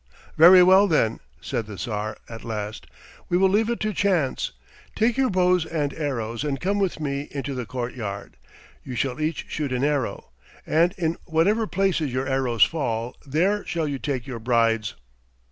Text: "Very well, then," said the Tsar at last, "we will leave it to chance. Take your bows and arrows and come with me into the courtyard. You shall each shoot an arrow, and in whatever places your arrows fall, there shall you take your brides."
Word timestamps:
"Very 0.35 0.63
well, 0.63 0.87
then," 0.87 1.19
said 1.41 1.67
the 1.67 1.77
Tsar 1.77 2.17
at 2.27 2.43
last, 2.43 2.87
"we 3.29 3.37
will 3.37 3.49
leave 3.49 3.69
it 3.69 3.79
to 3.81 3.93
chance. 3.93 4.51
Take 4.95 5.15
your 5.15 5.29
bows 5.29 5.63
and 5.63 5.93
arrows 5.93 6.43
and 6.43 6.59
come 6.59 6.79
with 6.79 6.99
me 6.99 7.27
into 7.29 7.53
the 7.53 7.67
courtyard. 7.67 8.35
You 8.83 8.95
shall 8.95 9.21
each 9.21 9.45
shoot 9.47 9.71
an 9.71 9.83
arrow, 9.83 10.31
and 10.65 10.93
in 10.97 11.17
whatever 11.25 11.67
places 11.67 12.11
your 12.11 12.27
arrows 12.27 12.63
fall, 12.63 13.15
there 13.27 13.63
shall 13.67 13.87
you 13.87 13.99
take 13.99 14.25
your 14.25 14.39
brides." 14.39 14.95